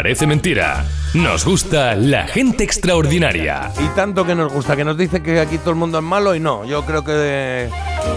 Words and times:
Parece 0.00 0.26
mentira. 0.26 0.86
Nos 1.12 1.44
gusta 1.44 1.94
la 1.94 2.26
gente 2.26 2.64
extraordinaria. 2.64 3.70
Y 3.78 3.86
tanto 3.94 4.24
que 4.24 4.34
nos 4.34 4.50
gusta, 4.50 4.74
que 4.74 4.82
nos 4.82 4.96
dice 4.96 5.22
que 5.22 5.38
aquí 5.38 5.58
todo 5.58 5.72
el 5.72 5.76
mundo 5.76 5.98
es 5.98 6.04
malo 6.04 6.34
y 6.34 6.40
no. 6.40 6.64
Yo 6.64 6.86
creo 6.86 7.04
que 7.04 7.68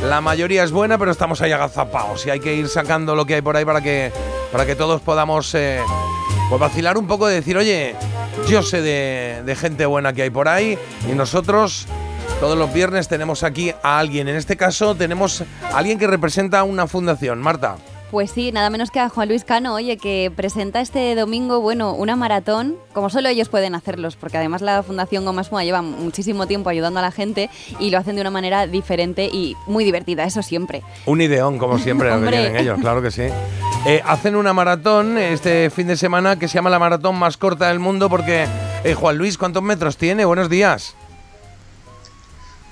la 0.07 0.21
mayoría 0.21 0.63
es 0.63 0.71
buena, 0.71 0.97
pero 0.97 1.11
estamos 1.11 1.41
ahí 1.41 1.51
agazapados 1.51 2.25
y 2.25 2.29
hay 2.29 2.39
que 2.39 2.55
ir 2.55 2.69
sacando 2.69 3.17
lo 3.17 3.25
que 3.25 3.35
hay 3.35 3.41
por 3.41 3.57
ahí 3.57 3.65
para 3.65 3.81
que, 3.81 4.13
para 4.49 4.65
que 4.65 4.77
todos 4.77 5.01
podamos 5.01 5.53
eh, 5.55 5.81
pues 6.47 6.61
vacilar 6.61 6.97
un 6.97 7.05
poco 7.05 7.27
de 7.27 7.35
decir, 7.35 7.57
oye, 7.57 7.97
yo 8.47 8.63
sé 8.63 8.81
de, 8.81 9.43
de 9.45 9.55
gente 9.57 9.85
buena 9.85 10.13
que 10.13 10.21
hay 10.21 10.29
por 10.29 10.47
ahí 10.47 10.77
y 11.11 11.15
nosotros 11.15 11.85
todos 12.39 12.57
los 12.57 12.73
viernes 12.73 13.09
tenemos 13.09 13.43
aquí 13.43 13.73
a 13.83 13.99
alguien. 13.99 14.29
En 14.29 14.37
este 14.37 14.55
caso 14.55 14.95
tenemos 14.95 15.41
a 15.41 15.77
alguien 15.77 15.99
que 15.99 16.07
representa 16.07 16.63
una 16.63 16.87
fundación. 16.87 17.41
Marta. 17.41 17.75
Pues 18.13 18.29
sí, 18.29 18.51
nada 18.51 18.69
menos 18.69 18.91
que 18.91 18.99
a 18.99 19.09
Juan 19.09 19.27
Luis 19.27 19.43
Cano, 19.43 19.73
oye, 19.73 19.97
que 19.97 20.31
presenta 20.35 20.81
este 20.81 21.15
domingo, 21.15 21.61
bueno, 21.61 21.95
una 21.95 22.15
maratón, 22.15 22.75
como 22.93 23.09
solo 23.09 23.27
ellos 23.27 23.49
pueden 23.49 23.73
hacerlos, 23.73 24.17
porque 24.17 24.37
además 24.37 24.61
la 24.61 24.83
Fundación 24.83 25.25
Goma 25.25 25.41
Espuma 25.41 25.63
lleva 25.63 25.81
muchísimo 25.81 26.45
tiempo 26.45 26.69
ayudando 26.69 26.99
a 26.99 27.01
la 27.01 27.09
gente 27.09 27.49
y 27.79 27.89
lo 27.89 27.97
hacen 27.97 28.13
de 28.13 28.21
una 28.21 28.29
manera 28.29 28.67
diferente 28.67 29.31
y 29.33 29.55
muy 29.65 29.83
divertida, 29.83 30.25
eso 30.25 30.43
siempre. 30.43 30.83
Un 31.07 31.21
ideón, 31.21 31.57
como 31.57 31.79
siempre, 31.79 32.11
lo 32.11 32.21
que 32.21 32.27
tienen 32.29 32.55
ellos, 32.55 32.79
claro 32.81 33.01
que 33.01 33.09
sí. 33.09 33.23
Eh, 33.87 33.99
hacen 34.05 34.35
una 34.35 34.53
maratón 34.53 35.17
este 35.17 35.71
fin 35.71 35.87
de 35.87 35.97
semana 35.97 36.37
que 36.37 36.47
se 36.47 36.53
llama 36.53 36.69
la 36.69 36.77
maratón 36.77 37.15
más 37.15 37.37
corta 37.37 37.69
del 37.69 37.79
mundo 37.79 38.09
porque, 38.11 38.45
eh, 38.83 38.93
Juan 38.93 39.17
Luis, 39.17 39.39
¿cuántos 39.39 39.63
metros 39.63 39.97
tiene? 39.97 40.23
Buenos 40.23 40.51
días. 40.51 40.95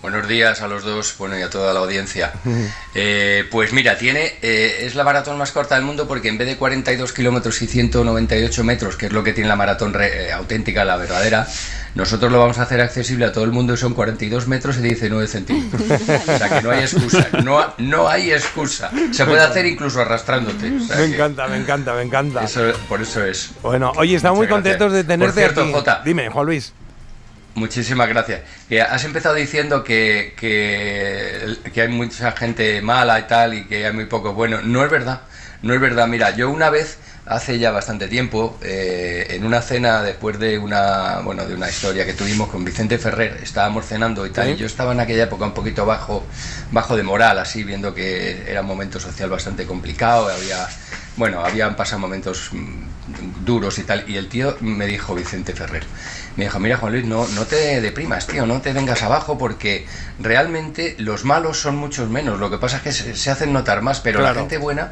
Buenos 0.02 0.28
días 0.28 0.62
a 0.62 0.68
los 0.68 0.84
dos, 0.84 1.16
bueno, 1.20 1.38
y 1.38 1.44
a 1.44 1.50
toda 1.50 1.73
la 1.73 1.80
audiencia. 1.82 2.34
Eh, 2.94 3.48
pues 3.50 3.72
mira, 3.72 3.98
tiene 3.98 4.34
eh, 4.41 4.80
es 4.82 4.96
la 4.96 5.05
maratón 5.05 5.38
más 5.38 5.54
corta 5.54 5.76
del 5.76 5.86
mundo 5.86 6.10
porque 6.10 6.27
en 6.27 6.38
vez 6.38 6.46
de 6.46 6.58
42 6.58 7.14
kilómetros 7.14 7.62
y 7.62 7.68
198 7.68 8.64
metros, 8.66 8.98
que 8.98 9.05
es 9.05 9.14
lo 9.14 9.24
que 9.24 9.32
tiene 9.32 9.48
la 9.48 9.55
maratón 9.55 9.94
re- 9.94 10.27
eh, 10.27 10.32
auténtica, 10.34 10.84
la 10.84 10.98
verdadera, 10.98 11.48
nosotros 11.96 12.30
lo 12.34 12.40
vamos 12.40 12.58
a 12.60 12.64
hacer 12.64 12.82
accesible 12.82 13.24
a 13.24 13.32
todo 13.32 13.46
el 13.46 13.52
mundo 13.52 13.74
y 13.74 13.77
son 13.77 13.94
42 13.94 14.46
metros 14.49 14.76
y 14.76 14.82
19 14.82 15.26
centímetros. 15.26 15.82
o 15.90 16.38
sea 16.38 16.49
que 16.49 16.62
no 16.62 16.72
hay 16.72 16.82
excusa, 16.82 17.29
no, 17.46 17.74
no 17.77 18.10
hay 18.10 18.34
excusa. 18.34 18.91
Se 19.13 19.24
puede 19.24 19.40
hacer 19.40 19.66
incluso 19.68 20.02
arrastrándote. 20.02 20.70
o 20.76 20.79
sea 20.85 20.98
Me 20.98 21.05
encanta, 21.05 21.48
me 21.48 21.55
encanta, 21.55 21.94
me 21.94 22.02
encanta. 22.02 22.44
eso- 22.44 22.74
por 22.90 23.02
eso 23.02 23.24
es. 23.24 23.52
Bueno, 23.62 23.94
oye, 23.96 24.18
estamos 24.18 24.38
muy 24.38 24.48
gracias. 24.48 24.63
contentos 24.63 24.91
de 24.91 25.04
Por 25.04 25.07
tenerte 25.07 25.40
cierto, 25.40 25.62
aquí. 25.62 25.72
Jota. 25.72 26.02
Dime, 26.04 26.29
Juan 26.29 26.46
Luis. 26.46 26.74
Muchísimas 27.55 28.07
gracias. 28.07 28.41
Que 28.70 28.82
has 28.82 29.04
empezado 29.04 29.35
diciendo 29.35 29.84
que, 29.84 30.34
que, 30.40 31.57
que 31.74 31.82
hay 31.82 31.88
mucha 31.90 32.32
gente 32.32 32.82
mala 32.82 33.20
y 33.20 33.24
tal 33.24 33.54
y 33.54 33.66
que 33.66 33.85
hay 33.85 33.94
muy 33.94 34.05
poco 34.05 34.34
bueno. 34.34 34.62
No 34.62 34.84
es 34.85 34.90
verdad, 34.91 35.21
no 35.62 35.74
es 35.74 35.82
verdad. 35.82 36.07
Mira, 36.07 36.29
yo 36.35 36.49
una 36.49 36.70
vez, 36.70 36.98
hace 37.26 37.60
ya 37.60 37.72
bastante 37.72 38.07
tiempo, 38.07 38.57
eh, 38.63 39.27
en 39.32 39.46
una 39.46 39.62
cena 39.62 40.02
después 40.02 40.40
de 40.40 40.57
una, 40.57 41.20
bueno, 41.20 41.46
de 41.46 41.54
una 41.54 41.70
historia 41.70 42.05
que 42.05 42.13
tuvimos 42.13 42.48
con 42.49 42.63
Vicente 42.63 42.98
Ferrer, 42.98 43.40
estábamos 43.44 43.85
cenando 43.85 44.26
y 44.26 44.29
tal, 44.29 44.46
Sí. 44.48 44.52
y 44.54 44.55
yo 44.55 44.66
estaba 44.66 44.94
en 44.94 45.02
aquella 45.02 45.24
época 45.26 45.44
un 45.46 45.54
poquito 45.54 45.85
bajo, 45.85 46.26
bajo 46.72 46.96
de 46.96 47.04
moral, 47.04 47.38
así, 47.38 47.63
viendo 47.66 47.94
que 47.94 48.49
era 48.49 48.62
un 48.62 48.68
momento 48.68 48.98
social 48.99 49.29
bastante 49.29 49.66
complicado, 49.66 50.29
había, 50.29 50.68
bueno, 51.17 51.43
habían 51.45 51.76
pasado 51.76 51.99
momentos 51.99 52.49
mm, 52.51 53.43
duros 53.45 53.77
y 53.79 53.84
tal, 53.84 54.05
y 54.09 54.17
el 54.17 54.27
tío 54.29 54.55
me 54.62 54.85
dijo, 54.85 55.13
Vicente 55.15 55.54
Ferrer, 55.54 55.84
me 56.37 56.45
dijo, 56.45 56.59
mira 56.59 56.77
Juan 56.77 56.93
Luis, 56.93 57.05
no, 57.05 57.27
no 57.29 57.45
te 57.45 57.81
deprimas, 57.81 58.27
tío, 58.27 58.45
no 58.45 58.62
te 58.62 58.71
vengas 58.73 59.04
abajo 59.04 59.37
porque 59.37 59.85
realmente 60.20 60.95
los 60.99 61.26
malos 61.26 61.59
son 61.59 61.76
muchos 61.76 62.09
menos, 62.09 62.39
lo 62.39 62.49
que 62.49 62.57
pasa 62.57 62.77
es 62.77 62.84
que 62.84 62.91
se, 62.93 63.15
se 63.15 63.32
hacen 63.32 63.51
notar 63.51 63.82
más, 63.82 63.99
pero 63.99 64.19
Claro. 64.19 64.34
la 64.35 64.39
gente 64.41 64.57
buena 64.57 64.91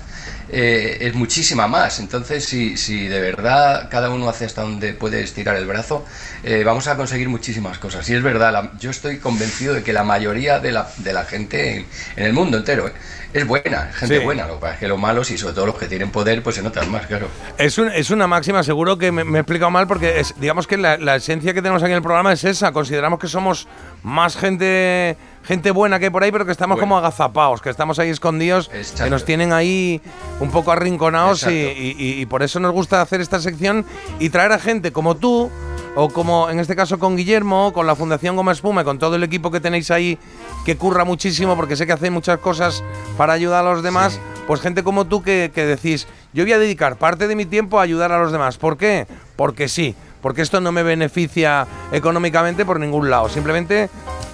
eh, 0.52 0.97
es 1.02 1.14
muchísima 1.14 1.67
más, 1.67 2.00
entonces 2.00 2.45
si, 2.45 2.75
si 2.78 3.08
de 3.08 3.19
verdad 3.22 3.88
cada 3.89 4.09
uno 4.09 4.28
hace 4.30 4.45
hasta 4.45 4.61
donde 4.64 4.94
puede 4.94 5.22
estirar 5.22 5.55
el 5.55 5.66
brazo, 5.67 6.05
eh, 6.44 6.64
vamos 6.66 6.88
a 6.88 6.95
conseguir 6.97 7.30
muchísimas 7.30 7.78
cosas. 7.78 8.09
Y 8.09 8.16
es 8.16 8.23
verdad, 8.23 8.52
la- 8.52 8.72
yo 8.80 8.89
estoy 8.89 9.17
convencido 9.20 9.73
de 9.73 9.83
que 9.83 9.94
la 9.94 10.03
mayoría 10.03 10.59
de 10.59 10.72
la, 10.72 10.88
de 10.97 11.14
la 11.14 11.25
gente 11.25 11.77
en, 11.77 11.86
en 12.15 12.26
el 12.26 12.33
mundo 12.33 12.58
entero 12.58 12.88
eh, 12.88 12.93
es 13.32 13.45
buena, 13.45 13.92
gente 13.93 14.17
Sí. 14.17 14.23
buena, 14.23 14.48
lo 14.48 14.55
que 14.55 14.61
pasa 14.61 14.73
es 14.73 14.80
que 14.80 14.88
los 14.88 14.98
malos 14.99 15.30
y 15.30 15.38
sobre 15.38 15.54
todo 15.54 15.67
los 15.67 15.76
que 15.77 15.86
tienen 15.86 16.09
poder 16.09 16.42
pues 16.42 16.55
se 16.55 16.64
notan 16.64 16.89
más, 16.89 17.05
claro. 17.05 17.27
Es, 17.59 17.77
un- 17.77 17.92
es 17.92 18.09
una 18.09 18.26
máxima, 18.26 18.64
seguro 18.64 18.98
que 18.98 19.11
me, 19.11 19.23
me 19.23 19.38
he 19.38 19.42
explicado 19.42 19.70
mal, 19.70 19.86
porque 19.88 20.20
es, 20.20 20.33
digamos 20.39 20.65
que 20.65 20.77
la, 20.77 20.98
la 20.98 21.15
esencia 21.17 21.54
que 21.54 21.61
tenemos 21.61 21.83
aquí 21.83 21.92
en 21.92 21.98
el 21.98 22.02
programa 22.04 22.33
es 22.33 22.43
esa. 22.43 22.71
Consideramos 22.71 23.20
que 23.20 23.27
somos 23.27 23.67
más 24.02 24.36
gente 24.36 25.15
gente 25.44 25.72
buena 25.72 26.00
que 26.00 26.05
hay 26.05 26.11
por 26.11 26.23
ahí, 26.23 26.32
pero 26.32 26.45
que 26.45 26.52
estamos 26.52 26.76
Bueno. 26.76 26.82
como 26.82 26.98
agazapados, 26.98 27.61
que 27.61 27.70
estamos 27.70 27.98
ahí 28.00 28.10
escondidos, 28.10 28.70
Exacto. 28.73 29.04
que 29.05 29.10
nos 29.10 29.26
tienen 29.26 29.54
ahí 29.54 30.02
un 30.39 30.52
poco 30.52 30.72
arrinconados 30.72 31.45
y, 31.50 32.26
por 32.27 32.44
eso 32.44 32.60
nos 32.60 32.72
gusta 32.72 33.02
hacer 33.02 33.22
esta 33.22 33.39
sección 33.39 33.86
y 34.20 34.30
traer 34.30 34.52
a 34.52 34.60
gente 34.60 34.92
como 34.92 35.16
tú, 35.16 35.50
o 35.95 36.10
como 36.10 36.50
en 36.50 36.60
este 36.60 36.76
caso 36.76 37.00
con 37.00 37.17
Guillermo, 37.17 37.73
con 37.73 37.88
la 37.88 37.95
Fundación 37.95 38.36
Goma 38.36 38.52
Espuma, 38.52 38.83
con 38.83 39.00
todo 39.00 39.16
el 39.16 39.23
equipo 39.23 39.50
que 39.50 39.60
tenéis 39.60 39.89
ahí, 39.92 40.17
que 40.66 40.77
curra 40.77 41.04
muchísimo, 41.04 41.56
porque 41.56 41.76
sé 41.76 41.88
que 41.88 41.94
hacéis 41.94 42.11
muchas 42.11 42.39
cosas 42.39 42.83
para 43.17 43.33
ayudar 43.33 43.66
a 43.66 43.73
los 43.73 43.82
demás, 43.82 44.20
pues 44.45 44.61
gente 44.61 44.83
como 44.83 45.06
tú 45.06 45.23
que, 45.23 45.52
que 45.54 45.66
decís, 45.66 46.08
yo 46.32 46.44
voy 46.44 46.54
a 46.54 46.60
dedicar 46.60 46.98
parte 46.98 47.27
de 47.27 47.36
mi 47.36 47.45
tiempo 47.45 47.80
a 47.80 47.83
ayudar 47.83 48.11
a 48.11 48.20
los 48.20 48.32
demás. 48.32 48.58
¿Por 48.58 48.77
qué? 48.77 49.08
Porque 49.36 49.67
sí, 49.67 49.95
porque 50.21 50.42
esto 50.44 50.61
no 50.61 50.71
me 50.71 50.83
beneficia 50.83 51.66
económicamente 51.92 52.66
por 52.66 52.80
ningún 52.80 53.10
lado. 53.10 53.30
Simplemente 53.30 53.89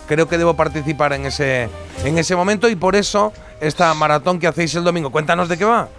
creo 0.08 0.28
que 0.28 0.38
debo 0.38 0.56
participar 0.56 1.14
en 1.14 1.26
ese, 1.26 1.70
en 2.04 2.18
ese 2.18 2.36
momento 2.36 2.70
y 2.70 2.76
por 2.76 2.96
eso 2.96 3.34
esta 3.60 3.94
maratón 3.94 4.40
que 4.40 4.48
hacéis 4.48 4.76
el 4.76 4.84
domingo. 4.84 5.12
Cuéntanos 5.12 5.50
de 5.50 5.58
qué 5.58 5.66
va. 5.66 5.90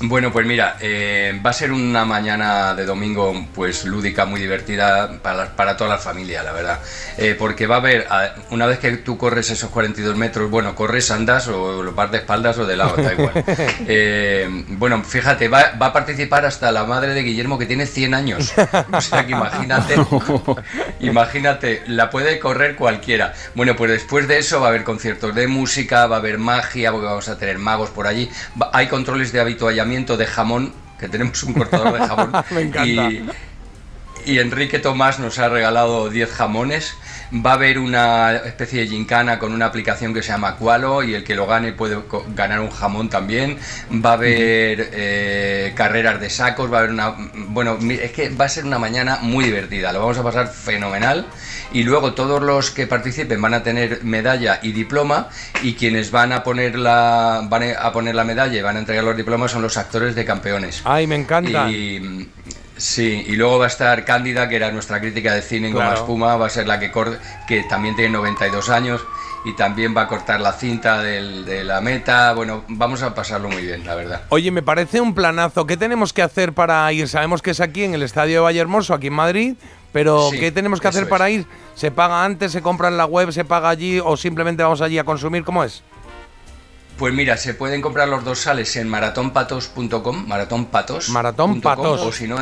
Bueno, 0.00 0.30
pues 0.30 0.46
mira, 0.46 0.76
eh, 0.80 1.40
va 1.44 1.50
a 1.50 1.52
ser 1.52 1.72
una 1.72 2.04
mañana 2.04 2.72
de 2.74 2.84
domingo 2.84 3.46
pues 3.52 3.84
lúdica, 3.84 4.26
muy 4.26 4.40
divertida 4.40 5.18
para, 5.20 5.56
para 5.56 5.76
toda 5.76 5.90
la 5.90 5.98
familia, 5.98 6.44
la 6.44 6.52
verdad. 6.52 6.78
Eh, 7.16 7.34
porque 7.36 7.66
va 7.66 7.76
a 7.76 7.78
haber, 7.78 8.06
una 8.50 8.66
vez 8.66 8.78
que 8.78 8.92
tú 8.98 9.18
corres 9.18 9.50
esos 9.50 9.70
42 9.70 10.14
metros, 10.16 10.48
bueno, 10.52 10.76
corres, 10.76 11.10
andas 11.10 11.48
o 11.48 11.82
lo 11.82 11.92
vas 11.94 12.12
de 12.12 12.18
espaldas 12.18 12.56
o 12.58 12.64
de 12.66 12.76
lado, 12.76 12.94
da 12.96 13.12
igual. 13.12 13.44
Eh, 13.90 14.48
bueno, 14.68 15.02
fíjate, 15.02 15.48
va, 15.48 15.72
va 15.80 15.86
a 15.86 15.92
participar 15.92 16.44
hasta 16.46 16.70
la 16.70 16.84
madre 16.84 17.14
de 17.14 17.22
Guillermo 17.22 17.58
que 17.58 17.66
tiene 17.66 17.84
100 17.86 18.14
años. 18.14 18.52
O 18.92 19.00
sea 19.00 19.26
que 19.26 19.32
imagínate, 19.32 19.94
imagínate, 21.00 21.82
la 21.88 22.10
puede 22.10 22.38
correr 22.38 22.76
cualquiera. 22.76 23.32
Bueno, 23.54 23.74
pues 23.74 23.90
después 23.90 24.28
de 24.28 24.38
eso 24.38 24.60
va 24.60 24.66
a 24.66 24.70
haber 24.70 24.84
conciertos 24.84 25.34
de 25.34 25.48
música, 25.48 26.06
va 26.06 26.16
a 26.16 26.18
haber 26.20 26.38
magia, 26.38 26.92
porque 26.92 27.06
vamos 27.06 27.28
a 27.28 27.36
tener 27.38 27.58
magos 27.58 27.90
por 27.90 28.06
allí. 28.06 28.30
Va- 28.60 28.70
hay 28.72 28.86
controles 28.86 29.32
de 29.32 29.40
habituallamiento 29.40 29.87
de 29.88 30.26
jamón, 30.26 30.72
que 30.98 31.08
tenemos 31.08 31.42
un 31.42 31.54
cortador 31.54 31.98
de 31.98 32.06
jamón. 32.06 32.32
Me 32.50 32.62
encanta. 32.62 33.10
Y, 33.10 33.28
y 34.26 34.38
Enrique 34.38 34.78
Tomás 34.78 35.18
nos 35.18 35.38
ha 35.38 35.48
regalado 35.48 36.10
10 36.10 36.30
jamones. 36.30 36.94
Va 37.32 37.52
a 37.52 37.54
haber 37.54 37.78
una 37.78 38.36
especie 38.36 38.80
de 38.80 38.86
gincana 38.86 39.38
con 39.38 39.52
una 39.52 39.66
aplicación 39.66 40.14
que 40.14 40.22
se 40.22 40.28
llama 40.28 40.56
Qualo 40.56 41.02
y 41.02 41.14
el 41.14 41.24
que 41.24 41.34
lo 41.34 41.46
gane 41.46 41.72
puede 41.72 41.98
ganar 42.34 42.60
un 42.60 42.70
jamón 42.70 43.08
también. 43.08 43.58
Va 43.92 44.10
a 44.10 44.12
haber 44.14 44.90
eh, 44.92 45.72
carreras 45.74 46.20
de 46.20 46.30
sacos, 46.30 46.70
va 46.72 46.76
a 46.76 46.80
haber 46.80 46.92
una... 46.92 47.14
Bueno, 47.48 47.78
es 47.80 48.12
que 48.12 48.28
va 48.30 48.46
a 48.46 48.48
ser 48.48 48.64
una 48.64 48.78
mañana 48.78 49.18
muy 49.22 49.44
divertida, 49.44 49.92
lo 49.92 50.00
vamos 50.00 50.18
a 50.18 50.22
pasar 50.22 50.48
fenomenal. 50.48 51.26
Y 51.72 51.82
luego 51.82 52.14
todos 52.14 52.42
los 52.42 52.70
que 52.70 52.86
participen 52.86 53.42
van 53.42 53.52
a 53.54 53.62
tener 53.62 54.00
medalla 54.02 54.58
y 54.62 54.72
diploma 54.72 55.28
y 55.62 55.74
quienes 55.74 56.10
van 56.10 56.32
a 56.32 56.42
poner 56.42 56.78
la, 56.78 57.42
van 57.48 57.62
a 57.78 57.92
poner 57.92 58.14
la 58.14 58.24
medalla 58.24 58.58
y 58.58 58.62
van 58.62 58.76
a 58.76 58.78
entregar 58.78 59.04
los 59.04 59.16
diplomas 59.16 59.50
son 59.50 59.60
los 59.62 59.76
actores 59.76 60.14
de 60.14 60.24
campeones. 60.24 60.80
Ay, 60.84 61.06
me 61.06 61.16
encanta. 61.16 61.68
Y, 61.70 62.26
sí, 62.76 63.24
y 63.26 63.36
luego 63.36 63.58
va 63.58 63.66
a 63.66 63.68
estar 63.68 64.04
Cándida, 64.06 64.48
que 64.48 64.56
era 64.56 64.70
nuestra 64.72 64.98
crítica 65.00 65.34
de 65.34 65.42
cine 65.42 65.68
en 65.68 65.74
Goma 65.74 65.86
Claro. 65.88 66.00
Espuma, 66.00 66.36
va 66.36 66.46
a 66.46 66.50
ser 66.50 66.66
la 66.66 66.78
que 66.80 66.90
cor- 66.90 67.18
que 67.46 67.62
también 67.64 67.94
tiene 67.96 68.12
92 68.12 68.70
años 68.70 69.02
y 69.44 69.54
también 69.54 69.94
va 69.96 70.02
a 70.02 70.08
cortar 70.08 70.40
la 70.40 70.52
cinta 70.52 71.02
del- 71.02 71.44
de 71.44 71.64
la 71.64 71.80
meta. 71.82 72.32
Bueno, 72.32 72.64
vamos 72.68 73.02
a 73.02 73.14
pasarlo 73.14 73.48
muy 73.50 73.62
bien, 73.62 73.84
la 73.86 73.94
verdad. 73.94 74.22
Oye, 74.30 74.50
me 74.50 74.62
parece 74.62 75.00
un 75.02 75.14
planazo. 75.14 75.66
¿Qué 75.66 75.76
tenemos 75.76 76.12
que 76.14 76.22
hacer 76.22 76.54
para 76.54 76.90
ir? 76.92 77.08
Sabemos 77.08 77.42
que 77.42 77.50
es 77.50 77.60
aquí 77.60 77.84
en 77.84 77.92
el 77.94 78.02
Estadio 78.02 78.36
de 78.36 78.40
Valle 78.40 78.60
Hermoso, 78.60 78.94
aquí 78.94 79.08
en 79.08 79.12
Madrid, 79.12 79.54
pero 79.92 80.30
Sí, 80.30 80.38
¿qué 80.40 80.52
tenemos 80.52 80.80
que 80.80 80.88
hacer 80.88 81.04
es. 81.04 81.08
para 81.08 81.30
ir? 81.30 81.46
¿Se 81.74 81.90
paga 81.90 82.24
antes, 82.24 82.52
se 82.52 82.62
compra 82.62 82.88
en 82.88 82.96
la 82.96 83.06
web, 83.06 83.32
se 83.32 83.44
paga 83.44 83.68
allí 83.68 84.00
o 84.00 84.16
simplemente 84.16 84.62
vamos 84.62 84.80
allí 84.80 84.98
a 84.98 85.04
consumir? 85.04 85.44
¿Cómo 85.44 85.64
es? 85.64 85.82
Pues 86.98 87.14
mira, 87.14 87.36
se 87.36 87.54
pueden 87.54 87.80
comprar 87.80 88.08
los 88.08 88.24
dorsales 88.24 88.74
en 88.76 88.88
maratonpatos.com, 88.88 90.26
maratonpatos. 90.26 91.08
Maratón 91.10 91.60
Patos. 91.60 92.00
O 92.00 92.10
si 92.10 92.26
no, 92.26 92.38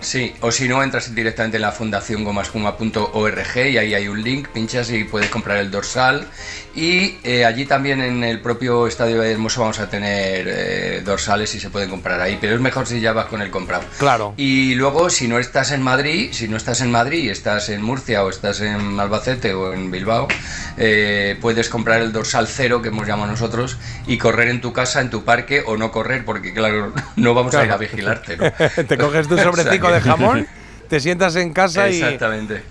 Sí, 0.00 0.34
o 0.40 0.50
si 0.50 0.68
no, 0.68 0.82
entras 0.82 1.14
directamente 1.14 1.56
en 1.58 1.62
la 1.62 1.72
fundación 1.72 2.24
gomaspuma.org 2.24 3.56
y 3.56 3.78
ahí 3.78 3.94
hay 3.94 4.08
un 4.08 4.22
link, 4.22 4.48
pinchas 4.48 4.90
y 4.90 5.04
puedes 5.04 5.28
comprar 5.28 5.58
el 5.58 5.70
dorsal. 5.70 6.26
Y 6.74 7.18
eh, 7.24 7.44
allí 7.44 7.66
también 7.66 8.00
en 8.00 8.22
el 8.22 8.40
propio 8.40 8.86
Estadio 8.86 9.20
de 9.20 9.32
Hermoso 9.32 9.60
vamos 9.60 9.80
a 9.80 9.90
tener 9.90 10.46
eh, 10.48 11.02
dorsales 11.04 11.54
y 11.54 11.60
se 11.60 11.68
pueden 11.68 11.90
comprar 11.90 12.20
ahí, 12.20 12.38
pero 12.40 12.54
es 12.54 12.60
mejor 12.60 12.86
si 12.86 13.00
ya 13.00 13.12
vas 13.12 13.26
con 13.26 13.42
el 13.42 13.50
comprado. 13.50 13.84
Claro. 13.98 14.34
Y 14.36 14.74
luego, 14.74 15.10
si 15.10 15.28
no 15.28 15.38
estás 15.38 15.72
en 15.72 15.82
Madrid, 15.82 16.30
si 16.32 16.48
no 16.48 16.56
estás 16.56 16.80
en 16.80 16.90
Madrid, 16.90 17.30
estás 17.30 17.68
en 17.68 17.82
Murcia 17.82 18.24
o 18.24 18.30
estás 18.30 18.60
en 18.60 18.98
Albacete 19.00 19.52
o 19.52 19.72
en 19.72 19.90
Bilbao, 19.90 20.28
eh, 20.76 21.36
puedes 21.40 21.68
comprar 21.68 22.00
el 22.02 22.12
dorsal 22.12 22.46
cero 22.46 22.80
que 22.82 22.88
hemos 22.88 23.06
llamado 23.06 23.30
nosotros 23.32 23.76
y 24.06 24.16
correr 24.18 24.48
en 24.48 24.60
tu 24.60 24.72
casa, 24.72 25.00
en 25.00 25.10
tu 25.10 25.24
parque 25.24 25.62
o 25.66 25.76
no 25.76 25.90
correr, 25.90 26.24
porque 26.24 26.54
claro, 26.54 26.92
no 27.16 27.34
vamos 27.34 27.54
a 27.54 27.64
ir 27.64 27.72
a 27.72 27.76
vigilarte. 27.76 28.36
¿no? 28.36 28.50
Te 28.86 28.96
coges 28.96 29.28
tu 29.28 29.36
de 29.92 30.00
jamón, 30.00 30.46
te 30.88 31.00
sientas 31.00 31.36
en 31.36 31.52
casa 31.52 31.88
y, 31.88 32.00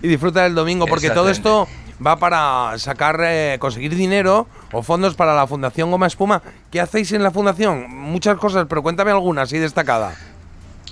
y 0.01 0.07
disfrutas 0.07 0.43
del 0.43 0.55
domingo, 0.55 0.85
porque 0.87 1.07
todo 1.15 1.29
esto 1.29 1.67
va 2.05 2.17
para 2.17 2.77
sacar, 2.77 3.19
eh, 3.23 3.57
conseguir 3.59 3.95
dinero 3.95 4.47
o 4.71 4.83
fondos 4.83 5.15
para 5.15 5.35
la 5.35 5.47
Fundación 5.47 5.91
Goma 5.91 6.07
Espuma. 6.07 6.41
¿Qué 6.71 6.79
hacéis 6.81 7.11
en 7.11 7.23
la 7.23 7.31
Fundación? 7.31 7.87
Muchas 7.89 8.37
cosas, 8.37 8.65
pero 8.69 8.81
cuéntame 8.83 9.11
alguna 9.11 9.41
así 9.43 9.57
destacada. 9.57 10.13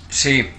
Sí, 0.09 0.49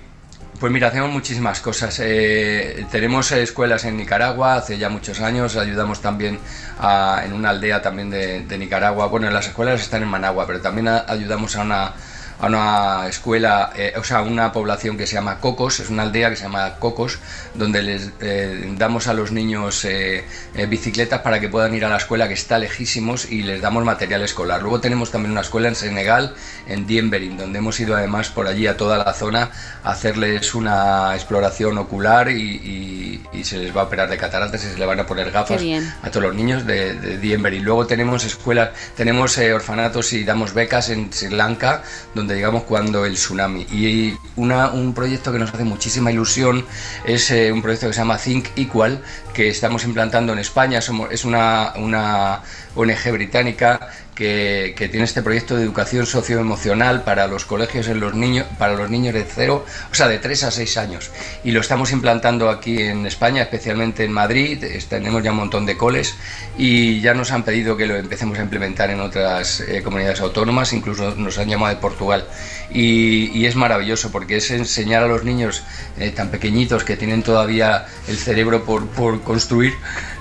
pues 0.61 0.73
mira, 0.73 0.88
hacemos 0.88 1.11
muchísimas 1.11 1.61
cosas. 1.61 1.99
Eh, 2.03 2.87
tenemos 2.91 3.31
escuelas 3.32 3.85
en 3.85 3.97
Nicaragua 3.97 4.56
hace 4.56 4.76
ya 4.79 4.88
muchos 4.88 5.21
años, 5.21 5.56
ayudamos 5.56 6.00
también 6.00 6.38
a- 6.81 7.23
en 7.25 7.32
una 7.32 7.50
aldea 7.50 7.81
también 7.81 8.11
de, 8.11 8.41
de 8.43 8.59
Nicaragua. 8.59 9.06
Bueno, 9.06 9.31
las 9.31 9.47
escuelas 9.47 9.81
están 9.81 10.03
en 10.03 10.09
Managua, 10.09 10.47
pero 10.47 10.61
también 10.61 10.88
a- 10.88 11.05
ayudamos 11.09 11.55
a 11.56 11.62
una, 11.62 11.93
a 12.40 12.46
una 12.46 13.06
escuela, 13.08 13.73
eh, 13.76 13.94
o 13.96 14.05
sea, 14.05 14.23
una 14.23 14.52
población 14.52 14.96
que 14.96 15.06
se 15.06 15.14
llama 15.14 15.40
Cocos, 15.40 15.81
es 15.81 15.90
una 15.90 16.05
aldea 16.05 16.31
que 16.31 16.37
se 16.37 16.44
llama 16.44 16.75
Cocos, 16.79 17.19
donde 17.55 17.82
les 17.82 18.11
eh, 18.20 18.73
damos 18.76 19.08
a 19.08 19.14
los 19.14 19.32
niños 19.32 19.85
eh, 19.85 20.25
bicicletas 20.69 21.20
para 21.23 21.40
que 21.40 21.49
puedan 21.49 21.75
ir 21.75 21.85
a 21.85 21.88
la 21.88 21.96
escuela 21.96 22.29
que 22.29 22.35
está 22.35 22.58
lejísimos 22.58 23.31
y 23.31 23.43
les 23.43 23.61
damos 23.61 23.85
material 23.85 24.23
escolar. 24.23 24.61
Luego 24.62 24.81
tenemos 24.81 25.11
también 25.11 25.32
una 25.32 25.40
escuela 25.40 25.69
en 25.69 25.75
Senegal, 25.75 26.35
en 26.69 26.87
Dienberin, 26.87 27.37
donde 27.37 27.58
hemos 27.58 27.79
ido 27.81 27.96
además 27.96 28.29
por 28.29 28.46
allí 28.46 28.67
a 28.67 28.76
toda 28.76 28.99
la 28.99 29.12
zona 29.14 29.50
a 29.82 29.90
hacerles 29.90 30.55
una 30.55 31.14
exploración 31.14 31.76
ocular 31.79 32.31
y, 32.31 32.40
y- 32.43 32.99
y 33.32 33.44
se 33.44 33.58
les 33.58 33.76
va 33.76 33.82
a 33.82 33.85
operar 33.85 34.08
de 34.08 34.17
cataratas 34.17 34.64
y 34.64 34.69
se 34.69 34.79
les 34.79 34.87
van 34.87 35.00
a 35.00 35.06
poner 35.06 35.31
gafas 35.31 35.61
a 36.02 36.11
todos 36.11 36.26
los 36.26 36.35
niños 36.35 36.67
de, 36.67 36.94
de 36.94 37.19
Dienberin. 37.19 37.64
Luego 37.64 37.87
tenemos 37.87 38.25
escuelas, 38.25 38.70
tenemos 38.96 39.37
orfanatos 39.38 40.12
y 40.12 40.25
damos 40.25 40.55
becas 40.55 40.88
en 40.90 41.12
Sri 41.12 41.31
Lanka, 41.35 41.82
donde 42.14 42.27
llegamos 42.34 42.64
cuando 42.64 43.04
el 43.04 43.14
tsunami. 43.14 43.62
Y 43.70 44.16
una, 44.36 44.70
un 44.70 44.94
proyecto 44.94 45.32
que 45.32 45.38
nos 45.38 45.52
hace 45.52 45.64
muchísima 45.64 46.10
ilusión 46.12 46.64
es 47.04 47.30
eh, 47.30 47.52
un 47.52 47.62
proyecto 47.62 47.86
que 47.86 47.92
se 47.92 48.00
llama 48.00 48.19
Think 48.19 48.48
Equal, 48.56 49.02
que 49.32 49.48
estamos 49.48 49.84
implantando 49.84 50.32
en 50.32 50.38
España. 50.38 50.80
Somos, 50.80 51.10
es 51.10 51.25
una, 51.25 51.72
una 51.76 52.42
ONG 52.75 53.12
británica 53.12 53.90
que, 54.19 54.75
que 54.76 54.88
tiene 54.88 55.05
este 55.05 55.23
proyecto 55.23 55.55
de 55.55 55.62
educación 55.62 56.05
socioemocional 56.05 57.05
para 57.05 57.29
los 57.29 57.44
colegios 57.44 57.87
en 57.87 58.00
los 58.00 58.15
niños, 58.15 58.47
para 58.59 58.75
los 58.75 58.91
niños 58.91 59.15
de 59.15 59.25
cero, 59.25 59.65
o 59.93 59.94
sea, 59.94 60.09
de 60.09 60.19
3 60.19 60.43
a 60.43 60.50
6 60.50 60.76
años. 60.76 61.12
Y 61.44 61.53
lo 61.53 61.61
estamos 61.61 61.93
implantando 61.93 62.50
aquí 62.50 62.82
en 62.82 63.06
España, 63.06 63.43
especialmente 63.43 64.03
en 64.03 64.11
Madrid. 64.11 64.65
Tenemos 64.88 65.23
ya 65.23 65.31
un 65.31 65.37
montón 65.37 65.67
de 65.67 65.76
coles 65.76 66.17
y 66.56 67.00
ya 67.00 67.15
nos 67.15 67.31
han 67.31 67.44
pedido 67.44 67.76
que 67.76 67.87
lo 67.87 67.94
empecemos 67.94 68.37
a 68.41 68.43
implementar 68.43 68.91
en 68.91 69.00
otras 69.00 69.61
eh, 69.61 69.82
comunidades 69.85 70.21
autónomas, 70.21 70.73
incluso 70.73 71.14
nos 71.14 71.38
han 71.38 71.49
llamado 71.49 71.73
de 71.73 71.81
Portugal. 71.81 72.26
Y, 72.73 73.31
y 73.38 73.47
es 73.47 73.55
maravilloso 73.55 74.11
porque 74.11 74.38
es 74.38 74.50
enseñar 74.50 75.05
a 75.05 75.06
los 75.06 75.23
niños 75.23 75.62
eh, 76.00 76.11
tan 76.11 76.31
pequeñitos 76.31 76.82
que 76.82 76.97
tienen 76.97 77.23
todavía 77.23 77.87
el 78.09 78.19
cerebro 78.19 78.64
por, 78.64 78.88
por 78.88 79.23
construir, 79.23 79.75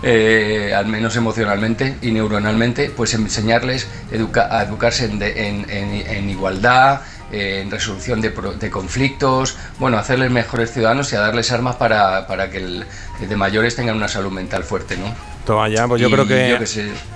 eh, 0.04 0.72
al 0.76 0.86
menos 0.86 1.16
emocionalmente 1.16 1.96
y 2.04 2.12
neuronalmente, 2.12 2.92
pues 2.96 3.16
enseñarles 3.16 3.87
educa- 4.12 4.48
a 4.52 4.64
educarse 4.64 5.06
en, 5.06 5.20
de- 5.20 5.48
en- 5.48 5.70
en- 5.70 6.08
en 6.08 6.30
igualdad, 6.30 7.02
en 7.32 7.70
resolución 7.70 8.22
de, 8.22 8.32
conflictos, 8.72 9.58
bueno, 9.80 9.98
hacerles 9.98 10.32
mejores 10.32 10.72
ciudadanos 10.72 11.12
y 11.12 11.16
a 11.18 11.20
darles 11.20 11.52
armas 11.52 11.76
para, 11.76 12.26
para 12.28 12.50
que 12.50 12.58
el- 12.58 12.86
de 13.20 13.36
mayores 13.36 13.76
tengan 13.76 13.96
una 13.98 14.08
salud 14.08 14.32
mental 14.32 14.64
fuerte, 14.64 14.96
¿no? 14.98 15.14
Toma 15.46 15.70
ya, 15.70 15.88
pues 15.88 16.02
yo 16.02 16.10
Y 16.10 16.12
creo 16.12 16.28
que 16.28 16.50
yo 16.50 16.58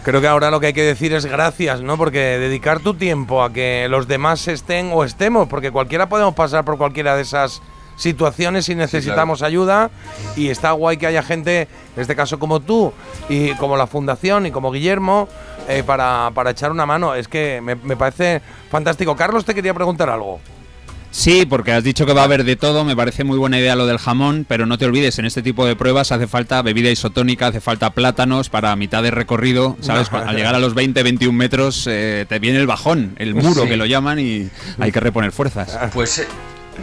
creo 0.04 0.22
que 0.22 0.28
ahora 0.28 0.50
lo 0.52 0.60
que 0.62 0.68
hay 0.68 0.74
que 0.74 0.84
decir 0.84 1.12
es 1.14 1.26
gracias, 1.26 1.82
¿no? 1.82 1.98
Porque 1.98 2.20
dedicar 2.40 2.80
tu 2.80 2.94
tiempo 2.94 3.44
a 3.44 3.52
que 3.52 3.88
los 3.90 4.08
demás 4.08 4.48
estén 4.48 4.90
o 4.94 5.04
estemos, 5.04 5.48
porque 5.50 5.70
cualquiera 5.72 6.08
podemos 6.08 6.34
pasar 6.34 6.64
por 6.66 6.78
cualquiera 6.78 7.16
de 7.18 7.24
esas 7.24 7.62
situaciones 7.98 8.68
y 8.70 8.74
necesitamos 8.76 9.42
ayuda 9.44 9.92
y 10.36 10.48
está 10.50 10.72
guay 10.72 10.98
que 10.98 11.08
haya 11.08 11.22
gente, 11.24 11.68
en 11.96 12.02
este 12.02 12.16
caso 12.16 12.40
como 12.40 12.60
tú 12.62 12.94
y 13.30 13.52
como 13.56 13.78
la 13.78 13.86
fundación 13.86 14.46
y 14.46 14.52
como 14.52 14.72
Guillermo 14.72 15.28
eh, 15.68 15.84
para, 15.86 16.32
para 16.34 16.52
echar 16.52 16.72
una 16.72 16.86
mano. 16.86 17.16
Es 17.16 17.28
que 17.28 17.60
me, 17.62 17.76
me 17.76 17.96
parece 17.98 18.42
fantástico. 18.70 19.16
Carlos, 19.16 19.46
te 19.46 19.54
quería 19.56 19.74
preguntar 19.74 20.10
algo. 20.10 20.40
Sí, 21.14 21.46
porque 21.46 21.74
has 21.74 21.84
dicho 21.84 22.06
que 22.06 22.14
va 22.14 22.22
a 22.22 22.24
haber 22.24 22.46
de 22.46 22.56
todo, 22.56 22.86
me 22.86 22.96
parece 22.96 23.26
muy 23.26 23.38
buena 23.38 23.60
idea 23.60 23.76
lo 23.76 23.86
del 23.86 23.98
jamón, 23.98 24.46
pero 24.48 24.66
no 24.66 24.78
te 24.78 24.86
olvides, 24.86 25.20
en 25.20 25.26
este 25.26 25.42
tipo 25.42 25.66
de 25.66 25.76
pruebas 25.76 26.14
hace 26.14 26.26
falta 26.26 26.62
bebida 26.62 26.90
isotónica, 26.90 27.48
hace 27.48 27.60
falta 27.60 27.90
plátanos 27.90 28.48
para 28.48 28.74
mitad 28.78 29.04
de 29.04 29.12
recorrido, 29.12 29.76
¿sabes? 29.82 30.10
Al 30.14 30.38
llegar 30.38 30.56
a 30.56 30.60
los 30.60 30.74
20, 30.74 31.04
21 31.04 31.38
metros 31.38 31.86
eh, 31.92 32.26
te 32.30 32.40
viene 32.40 32.60
el 32.60 32.66
bajón, 32.68 33.14
el 33.18 33.36
muro 33.36 33.64
Sí. 33.64 33.68
que 33.68 33.76
lo 33.76 33.86
llaman 33.86 34.20
y 34.20 34.50
hay 34.80 34.92
que 34.94 35.02
reponer 35.02 35.34
fuerzas. 35.34 35.78
Pues, 35.94 36.20
eh, 36.20 36.28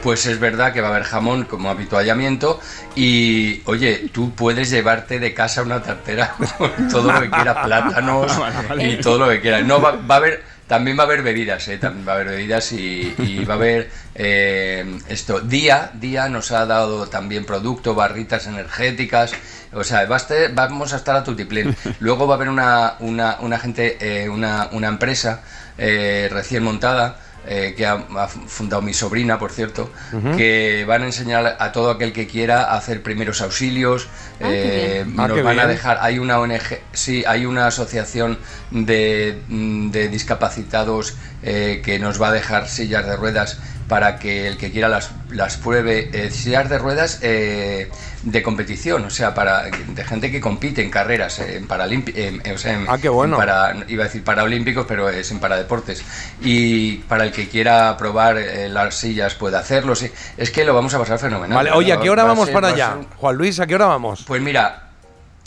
pues 0.02 0.26
es 0.26 0.38
verdad 0.38 0.72
que 0.72 0.80
va 0.80 0.88
a 0.88 0.90
haber 0.90 1.04
jamón 1.04 1.44
como 1.44 1.70
habituallamiento 1.70 2.60
y, 2.94 3.62
oye, 3.66 4.10
tú 4.12 4.34
puedes 4.34 4.70
llevarte 4.70 5.18
de 5.18 5.34
casa 5.34 5.62
una 5.62 5.82
tartera 5.82 6.34
con 6.58 6.88
todo 6.88 7.12
lo 7.12 7.20
que 7.20 7.30
quieras, 7.30 7.56
plátanos 7.64 8.32
y 8.78 8.96
todo 8.98 9.18
lo 9.18 9.28
que 9.28 9.40
quieras. 9.40 9.64
No, 9.64 9.80
va, 9.80 9.92
va 9.92 10.14
a 10.16 10.18
haber... 10.18 10.58
También 10.68 10.98
va 10.98 11.04
a 11.04 11.06
haber 11.06 11.22
bebidas, 11.22 11.66
¿eh? 11.68 11.78
también 11.78 12.06
va 12.06 12.12
a 12.12 12.14
haber 12.16 12.28
bebidas 12.28 12.72
y, 12.72 13.14
y 13.16 13.42
va 13.46 13.54
a 13.54 13.56
haber 13.56 13.90
eh, 14.14 14.98
esto. 15.08 15.40
Día, 15.40 15.92
Día 15.94 16.28
nos 16.28 16.52
ha 16.52 16.66
dado 16.66 17.06
también 17.06 17.46
producto, 17.46 17.94
barritas 17.94 18.46
energéticas, 18.46 19.32
o 19.72 19.82
sea, 19.82 20.04
va 20.04 20.16
a 20.16 20.18
estar- 20.18 20.52
vamos 20.54 20.92
a 20.92 20.96
estar 20.96 21.16
a 21.16 21.24
tutiplén. 21.24 21.74
Luego 22.00 22.26
va 22.26 22.34
a 22.34 22.36
haber 22.36 22.50
una, 22.50 22.96
una, 23.00 23.38
una 23.40 23.58
gente, 23.58 23.96
eh, 23.98 24.28
una, 24.28 24.68
una 24.72 24.88
empresa 24.88 25.40
eh, 25.78 26.28
recién 26.30 26.62
montada 26.62 27.18
eh, 27.50 27.74
que 27.74 27.86
ha, 27.86 28.04
ha 28.16 28.28
fundado 28.28 28.82
mi 28.82 28.92
sobrina, 28.92 29.38
por 29.38 29.52
cierto, 29.52 29.90
que 30.36 30.84
van 30.86 31.02
a 31.02 31.06
enseñar 31.06 31.56
a 31.58 31.72
todo 31.72 31.90
aquel 31.90 32.12
que 32.12 32.26
quiera 32.26 32.64
a 32.64 32.76
hacer 32.76 33.02
primeros 33.02 33.40
auxilios. 33.40 34.08
Ah, 34.40 34.48
eh. 34.50 35.04
Ah, 35.16 35.28
nos 35.28 35.42
van 35.42 35.58
a 35.58 35.66
dejar, 35.66 35.98
hay 36.02 36.18
una 36.18 36.38
ONG, 36.40 36.80
sí, 36.92 37.24
hay 37.26 37.46
una 37.46 37.66
asociación 37.66 38.38
de, 38.70 39.40
mm, 39.48 39.90
de 39.90 40.08
discapacitados 40.08 41.16
eh, 41.42 41.80
que 41.84 41.98
nos 41.98 42.20
va 42.20 42.28
a 42.28 42.32
dejar 42.32 42.68
sillas 42.68 43.06
de 43.06 43.16
ruedas 43.16 43.58
para 43.88 44.18
que 44.18 44.46
el 44.46 44.58
que 44.58 44.70
quiera 44.70 44.88
las, 44.88 45.10
las 45.30 45.56
pruebe, 45.56 46.10
eh, 46.12 46.30
sillas 46.30 46.68
de 46.68 46.78
ruedas 46.78 47.20
eh, 47.22 47.90
de 48.22 48.42
competición, 48.42 49.04
o 49.04 49.10
sea, 49.10 49.32
para 49.32 49.64
de 49.64 50.04
gente 50.04 50.30
que 50.30 50.40
compite 50.40 50.82
en 50.82 50.90
carreras, 50.90 51.38
eh, 51.38 51.56
en 51.56 51.68
en- 52.16 52.40
en- 52.44 52.54
o 52.54 52.58
sea, 52.58 52.72
en- 52.74 52.86
Ah, 52.88 52.98
qué 52.98 53.08
bueno. 53.08 53.36
en 53.36 53.38
para, 53.40 53.76
iba 53.88 54.02
a 54.04 54.06
decir 54.06 54.24
paraolímpicos, 54.24 54.86
pero 54.86 55.08
es 55.08 55.30
en 55.30 55.38
paradeportes. 55.38 56.02
Y 56.40 56.96
para 57.08 57.24
el 57.24 57.32
que 57.32 57.48
quiera 57.48 57.96
probar 57.96 58.36
eh, 58.38 58.68
las 58.68 58.94
sillas 58.96 59.34
puede 59.34 59.56
hacerlo. 59.56 59.94
sí. 59.94 60.10
Es 60.36 60.50
que 60.50 60.64
lo 60.64 60.74
vamos 60.74 60.92
a 60.94 60.98
pasar 60.98 61.18
fenomenal. 61.18 61.56
Vale, 61.56 61.70
oye, 61.72 61.92
¿a 61.92 62.00
qué 62.00 62.10
hora 62.10 62.24
Va 62.24 62.30
vamos 62.30 62.46
ser- 62.46 62.54
para 62.54 62.68
allá? 62.68 62.94
ser 62.98 63.06
Juan 63.16 63.36
Luis, 63.36 63.60
¿a 63.60 63.66
qué 63.66 63.74
hora 63.76 63.86
vamos? 63.86 64.24
Pues 64.26 64.42
mira, 64.42 64.88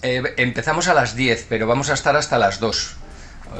eh, 0.01 0.23
empezamos 0.37 0.87
a 0.87 0.93
las 0.93 1.15
10, 1.15 1.45
pero 1.49 1.67
vamos 1.67 1.89
a 1.89 1.93
estar 1.93 2.15
hasta 2.15 2.37
las 2.37 2.59
2. 2.59 2.95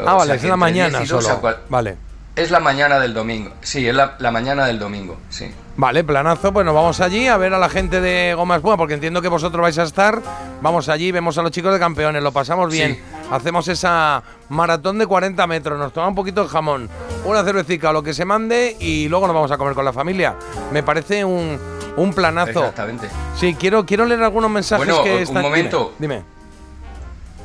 ah, 0.06 0.14
O 0.16 0.18
vale, 0.20 0.26
sea 0.26 0.36
es 0.36 0.44
la 0.44 0.56
mañana 0.58 1.00
10 1.00 1.10
y 1.10 1.14
2 1.14 1.26
a 1.26 1.28
solo. 1.30 1.42
cual- 1.42 1.58
Vale. 1.70 1.98
Es 2.36 2.50
la 2.50 2.60
mañana 2.62 3.00
del 3.00 3.14
domingo. 3.14 3.52
Sí, 3.62 3.86
es 3.88 3.94
la, 3.94 4.16
la 4.20 4.32
mañana 4.32 4.66
del 4.66 4.80
domingo, 4.80 5.18
sí. 5.30 5.54
Vale, 5.76 6.04
planazo, 6.04 6.54
pues 6.54 6.66
nos 6.66 6.74
vamos 6.76 7.02
allí 7.02 7.28
a 7.28 7.36
ver 7.38 7.54
a 7.54 7.60
la 7.60 7.68
gente 7.70 8.00
de 8.00 8.34
Goma 8.36 8.56
Espuma, 8.56 8.78
porque 8.78 8.94
entiendo 8.94 9.22
que 9.22 9.28
vosotros 9.28 9.62
vais 9.62 9.78
a 9.80 9.84
estar. 9.84 10.22
Vamos 10.62 10.88
allí, 10.90 11.12
vemos 11.12 11.38
a 11.38 11.42
los 11.42 11.52
chicos 11.52 11.74
de 11.74 11.80
campeones, 11.80 12.24
lo 12.24 12.32
pasamos 12.32 12.72
bien. 12.72 12.96
Sí. 12.96 13.02
Hacemos 13.32 13.68
esa 13.68 14.24
maratón 14.50 14.98
de 14.98 15.08
40 15.08 15.46
metros, 15.48 15.78
nos 15.80 15.92
toma 15.92 16.08
un 16.08 16.16
poquito 16.16 16.44
de 16.44 16.50
jamón, 16.50 16.90
una 17.26 17.44
cervecita 17.44 17.90
o 17.90 17.94
lo 17.94 18.04
que 18.04 18.14
se 18.14 18.24
mande 18.26 18.76
y 18.80 19.08
luego 19.10 19.28
nos 19.28 19.34
vamos 19.34 19.52
a 19.52 19.58
comer 19.58 19.74
con 19.74 19.84
la 19.86 19.94
familia. 19.94 20.36
Me 20.72 20.84
parece 20.84 21.26
un, 21.26 21.58
un 21.98 22.14
planazo. 22.14 22.60
Exactamente. 22.60 23.08
Sí, 23.38 23.56
quiero, 23.56 23.86
quiero 23.86 24.06
leer 24.06 24.24
algunos 24.24 24.50
mensajes 24.52 24.86
Bueno, 24.88 25.04
que 25.04 25.16
un 25.16 25.22
están. 25.22 25.42
momento. 25.42 25.94
Dime. 26.00 26.16
dime. 26.16 26.41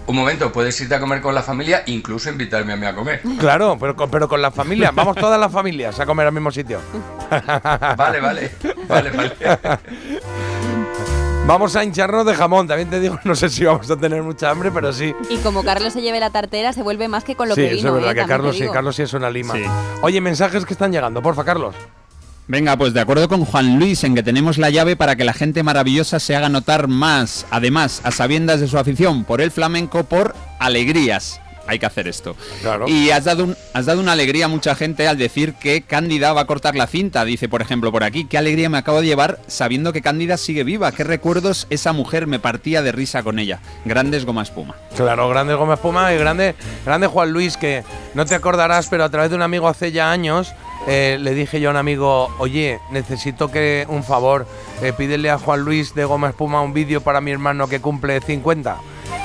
Un 0.09 0.15
momento, 0.17 0.53
puedes 0.53 0.81
irte 0.81 0.95
a 0.95 1.01
comer 1.01 1.21
con 1.21 1.35
la 1.35 1.43
familia, 1.43 1.83
incluso 1.87 2.31
invitarme 2.31 2.73
a 2.73 2.77
mí 2.77 2.87
a 2.87 2.95
comer. 2.95 3.21
Claro, 3.39 3.77
pero, 3.81 3.97
con- 3.97 4.09
pero 4.11 4.29
con 4.29 4.41
la 4.41 4.51
familia. 4.53 4.91
Vamos 4.95 5.17
todas 5.17 5.39
las 5.41 5.51
familias 5.51 5.99
a 5.99 6.07
comer 6.07 6.27
al 6.29 6.33
mismo 6.33 6.51
sitio. 6.53 6.81
Vale, 7.97 8.21
vale. 8.21 8.53
Vale, 8.87 9.11
vale. 9.11 9.33
Vamos 11.47 11.77
a 11.77 11.85
hincharnos 11.85 12.27
de 12.27 12.35
jamón. 12.35 12.67
También 12.67 12.91
te 12.91 12.99
digo, 12.99 13.19
no 13.25 13.35
sé 13.37 13.49
si 13.49 13.65
vamos 13.65 13.89
a 13.91 13.97
tener 13.97 14.21
mucha 14.23 14.51
hambre, 14.51 14.71
pero 14.73 14.93
sí. 14.93 15.15
Y 15.31 15.37
como 15.39 15.63
Carlos 15.63 15.93
se 15.93 16.03
lleve 16.03 16.19
la 16.19 16.31
tartera, 16.31 16.73
se 16.73 16.83
vuelve 16.83 17.07
más 17.07 17.23
que 17.23 17.37
con 17.37 17.49
lo 17.49 17.55
sí, 17.55 17.63
que 17.63 17.75
vino. 17.75 17.89
es 17.89 17.95
verdad, 17.95 18.11
¿eh? 18.11 18.15
que 18.17 18.27
Carlos 18.27 18.57
sí. 18.57 18.67
Carlos 18.73 18.97
sí 18.97 19.03
es 19.03 19.13
una 19.15 19.31
lima. 19.31 19.55
Sí. 19.55 19.63
Oye, 20.03 20.21
mensajes 20.21 20.65
que 20.67 20.73
están 20.73 20.91
llegando, 20.91 21.23
porfa, 21.23 21.45
Carlos. 21.45 21.75
Venga, 22.49 22.77
pues 22.77 22.95
de 22.95 23.01
acuerdo 23.01 23.29
con 23.29 23.45
Juan 23.45 23.79
Luis 23.81 24.05
en 24.05 24.15
que 24.15 24.23
tenemos 24.23 24.57
la 24.57 24.71
llave 24.71 24.95
para 24.95 25.17
que 25.17 25.25
la 25.25 25.33
gente 25.33 25.65
maravillosa 25.65 26.21
se 26.21 26.37
haga 26.37 26.49
notar 26.49 26.87
más. 26.87 27.45
Además, 27.51 28.01
a 28.05 28.13
sabiendas 28.13 28.61
de 28.61 28.69
su 28.69 28.79
afición 28.79 29.25
por 29.25 29.41
el 29.41 29.51
flamenco, 29.51 30.05
por 30.05 30.35
alegrías 30.61 31.41
hay 31.67 31.79
que 31.79 31.87
hacer 31.87 32.07
esto. 32.09 32.37
Y 32.87 33.11
has 33.11 33.25
dado, 33.25 33.55
has 33.75 33.87
dado 33.87 34.01
una 34.01 34.13
alegría 34.13 34.45
a 34.45 34.49
mucha 34.49 34.75
gente 34.75 35.09
al 35.09 35.19
decir 35.19 35.55
que 35.55 35.83
Cándida 35.83 36.33
va 36.33 36.43
a 36.43 36.47
cortar 36.47 36.77
la 36.77 36.87
cinta. 36.87 37.25
Dice, 37.25 37.49
por 37.49 37.63
ejemplo, 37.63 37.91
por 37.91 38.05
aquí, 38.05 38.25
qué 38.25 38.39
alegría 38.39 38.69
me 38.69 38.79
acabo 38.79 39.01
de 39.01 39.07
llevar 39.07 39.41
sabiendo 39.47 39.93
que 39.93 40.03
Cándida 40.03 40.37
sigue 40.37 40.65
viva. 40.65 40.93
Qué 40.93 41.05
recuerdos 41.05 41.67
esa 41.71 41.93
mujer 41.93 42.27
me 42.27 42.39
partía 42.39 42.83
de 42.83 42.93
risa 42.93 43.23
con 43.23 43.39
ella. 43.39 43.61
Grandes 43.85 44.25
Goma 44.25 44.43
Espuma. 44.43 44.77
Claro, 44.97 45.29
grandes 45.29 45.57
Goma 45.57 45.75
Espuma 45.75 46.13
y 46.13 46.19
grande, 46.19 46.55
grande 46.85 47.07
Juan 47.09 47.33
Luis, 47.33 47.57
que 47.57 47.83
no 48.15 48.25
te 48.25 48.35
acordarás, 48.35 48.87
pero 48.89 49.05
a 49.05 49.11
través 49.11 49.31
de 49.31 49.37
un 49.37 49.43
amigo 49.43 49.69
hace 49.69 49.93
ya 49.93 50.11
años 50.11 50.55
eh, 50.87 51.19
le 51.21 51.35
dije 51.35 51.61
yo 51.61 51.69
a 51.69 51.73
un 51.73 51.77
amigo, 51.77 52.31
oye, 52.39 52.81
necesito 52.91 53.51
que 53.51 53.87
un 53.89 54.05
favor, 54.05 54.47
eh, 54.83 54.93
pídele 54.93 55.31
a 55.31 55.39
Juan 55.39 55.61
Luis 55.61 55.95
de 55.95 56.05
Goma 56.05 56.29
Espuma 56.29 56.63
un 56.63 56.73
vídeo 56.73 57.01
para 57.01 57.21
mi 57.21 57.33
hermano 57.33 57.69
que 57.69 57.81
cumple 57.81 58.21
50. 58.21 58.77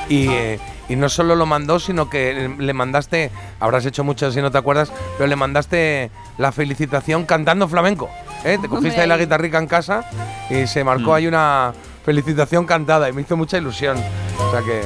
Y, 0.08 0.28
eh, 0.28 0.58
y 0.88 0.96
no 0.96 1.08
solo 1.08 1.36
lo 1.36 1.46
mandó, 1.46 1.78
sino 1.78 2.10
que 2.10 2.50
le 2.58 2.72
mandaste, 2.72 3.30
habrás 3.60 3.86
hecho 3.86 4.02
mucho 4.02 4.30
si 4.32 4.40
no 4.42 4.50
te 4.50 4.58
acuerdas, 4.58 4.92
pero 5.16 5.28
le 5.28 5.36
mandaste 5.36 6.10
la 6.36 6.50
felicitación 6.50 7.24
cantando 7.24 7.68
flamenco. 7.68 8.10
Te 8.42 8.58
cogiste 8.68 9.00
ahí 9.00 9.08
la 9.08 9.16
guitarrica 9.16 9.58
en 9.58 9.68
casa 9.68 10.04
y 10.50 10.66
se 10.66 10.82
marcó 10.82 11.12
mm. 11.12 11.14
ahí 11.14 11.26
una 11.28 11.72
felicitación 12.04 12.66
cantada 12.66 13.08
y 13.08 13.12
me 13.12 13.22
hizo 13.22 13.36
mucha 13.36 13.56
ilusión. 13.56 13.96
O 14.38 14.50
sea 14.50 14.60
que 14.62 14.82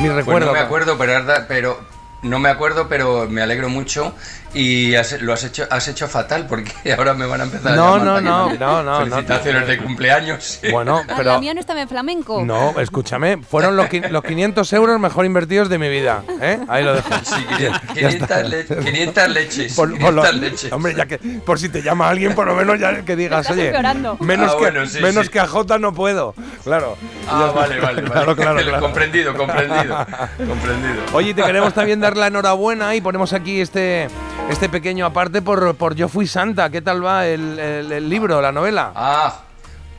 mi 0.00 0.08
recuerdo. 0.08 0.24
Pues 0.32 0.46
no 0.46 0.52
me 0.52 0.58
acuerdo, 0.60 0.96
pero, 0.98 1.46
pero 1.46 1.78
no 2.22 2.38
me 2.38 2.48
acuerdo, 2.48 2.88
pero 2.88 3.26
me 3.28 3.42
alegro 3.42 3.68
mucho 3.68 4.14
y 4.56 4.94
lo 5.20 5.34
has 5.34 5.44
hecho, 5.44 5.66
has 5.70 5.86
hecho 5.86 6.08
fatal 6.08 6.46
porque 6.46 6.72
ahora 6.96 7.12
me 7.12 7.26
van 7.26 7.42
a 7.42 7.44
empezar 7.44 7.72
a 7.72 7.76
no, 7.76 7.98
no, 7.98 8.20
no, 8.22 8.54
no, 8.54 8.82
no, 8.82 9.00
Felicitaciones 9.00 9.68
de 9.68 9.78
cumpleaños. 9.78 10.60
Bueno, 10.76 11.02
ah, 11.08 11.14
pero. 11.16 11.32
La 11.32 11.38
mía 11.38 11.54
no 11.54 11.60
estaba 11.60 11.80
en 11.80 11.88
flamenco. 11.88 12.44
No, 12.44 12.78
escúchame, 12.78 13.38
fueron 13.38 13.76
los, 13.76 13.86
los 14.10 14.22
500 14.22 14.72
euros 14.72 15.00
mejor 15.00 15.24
invertidos 15.24 15.68
de 15.68 15.78
mi 15.78 15.88
vida. 15.88 16.22
¿eh? 16.40 16.58
Ahí 16.68 16.84
lo 16.84 16.94
dejo. 16.94 17.08
Sí, 17.22 17.46
500, 17.94 18.78
500, 18.84 19.28
leches. 19.28 19.74
Por, 19.74 19.92
500 19.92 20.34
leches. 20.34 20.72
Hombre, 20.72 20.94
ya 20.94 21.06
que 21.06 21.18
por 21.18 21.58
si 21.58 21.68
te 21.68 21.82
llama 21.82 22.08
alguien, 22.08 22.34
por 22.34 22.46
lo 22.46 22.54
menos 22.54 22.78
ya 22.78 23.02
que 23.02 23.16
digas, 23.16 23.48
oye, 23.50 23.72
menos, 24.20 24.54
ah, 24.54 24.58
que, 24.58 25.00
menos 25.00 25.30
que 25.30 25.40
a 25.40 25.46
J 25.46 25.78
no 25.78 25.94
puedo. 25.94 26.34
Claro. 26.64 26.96
Ah, 27.28 27.52
vale, 27.54 27.80
vale, 27.80 28.02
claro, 28.02 28.36
Claro, 28.36 28.60
claro, 28.62 28.80
Comprendido, 28.80 29.34
comprendido. 29.34 30.06
comprendido. 30.36 31.02
Oye, 31.12 31.32
te 31.32 31.42
queremos 31.42 31.72
también 31.74 32.00
dar 32.00 32.16
la 32.16 32.26
enhorabuena 32.26 32.94
y 32.94 33.00
ponemos 33.00 33.32
aquí 33.32 33.60
este 33.60 34.08
este 34.50 34.68
pequeño 34.68 35.06
aparte 35.06 35.42
por, 35.42 35.74
por 35.76 35.94
Yo 35.94 36.08
Fui 36.08 36.26
Santa. 36.26 36.70
¿Qué 36.70 36.80
tal 36.80 37.04
va 37.04 37.26
el, 37.26 38.08
libro, 38.08 38.40
la 38.40 38.52
novela? 38.52 38.92
Ah, 38.94 39.42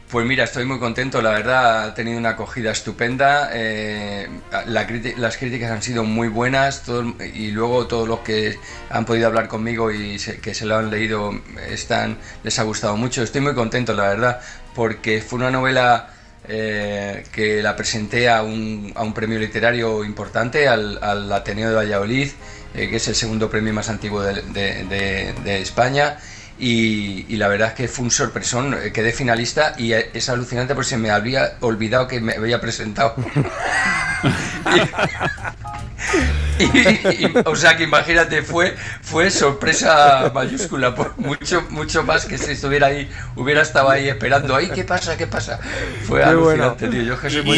pues 0.10 0.26
mira, 0.26 0.46
estoy 0.46 0.66
muy 0.66 0.80
contento, 0.80 1.22
la 1.22 1.32
verdad 1.32 1.84
ha 1.84 1.94
tenido 1.94 2.18
una 2.18 2.30
acogida 2.30 2.72
estupenda, 2.72 3.50
eh, 3.52 4.30
las 4.66 5.38
críticas 5.38 5.72
han 5.72 5.82
sido 5.82 6.06
muy 6.06 6.30
buenas 6.30 6.84
y 7.34 7.52
luego 7.52 7.88
todos 7.88 8.08
los 8.08 8.20
que 8.20 8.58
han 8.90 9.06
podido 9.06 9.28
hablar 9.28 9.50
conmigo 9.50 9.92
y 9.92 10.18
que 10.42 10.54
se 10.54 10.66
lo 10.66 10.78
han 10.78 10.90
leído 10.90 11.32
están, 11.70 12.18
les 12.44 12.58
ha 12.58 12.64
gustado 12.64 12.96
mucho, 12.96 13.22
estoy 13.22 13.42
muy 13.42 13.54
contento 13.54 13.94
la 13.94 14.08
verdad, 14.08 14.40
porque 14.76 15.22
fue 15.22 15.40
una 15.40 15.52
novela 15.52 16.10
eh, 16.50 17.26
que 17.32 17.62
la 17.62 17.76
presenté 17.76 18.30
a 18.30 18.42
un, 18.42 18.92
a 18.96 19.04
un 19.04 19.14
premio 19.14 19.38
literario 19.38 20.04
importante, 20.04 20.68
al, 20.68 20.98
al 21.04 21.32
Ateneo 21.32 21.70
de 21.70 21.76
Valladolid, 21.76 22.30
eh, 22.74 22.90
que 22.90 22.96
es 22.98 23.08
el 23.08 23.16
segundo 23.16 23.50
premio 23.50 23.74
más 23.74 23.90
antiguo 23.90 24.22
de, 24.22 25.62
España. 25.62 26.18
Y, 26.60 27.36
la 27.38 27.48
verdad 27.48 27.70
es 27.70 27.74
que 27.76 27.88
fue 27.88 28.06
un 28.06 28.12
sorpresón, 28.12 28.74
eh, 28.74 28.92
quedé 28.92 29.12
finalista 29.12 29.76
y 29.78 29.94
es 29.94 30.30
alucinante 30.30 30.74
porque 30.74 30.90
se 30.90 30.98
me 30.98 31.12
había 31.12 31.58
olvidado 31.62 32.08
que 32.08 32.20
me 32.20 32.34
había 32.34 32.60
presentado. 32.62 33.16
o 37.46 37.56
sea 37.56 37.78
que 37.78 37.84
imagínate, 37.84 38.42
fue, 38.42 38.76
fue 39.02 39.30
sorpresa 39.30 40.32
mayúscula, 40.34 40.96
por 40.96 41.18
mucho, 41.18 41.66
mucho 41.70 42.04
más 42.04 42.26
que 42.26 42.38
si 42.38 42.52
estuviera 42.52 42.88
ahí, 42.88 43.10
hubiera 43.36 43.62
estado 43.62 43.90
ahí 43.90 44.08
esperando, 44.10 44.56
ay, 44.56 44.70
¿qué 44.74 44.84
pasa? 44.84 45.18
¿Qué 45.18 45.28
pasa? 45.28 45.60
Fue 46.06 46.24
alucinante, 46.24 46.88
tío. 46.88 47.04
Yo 47.04 47.20
que 47.20 47.30
soy 47.30 47.44
muy 47.44 47.58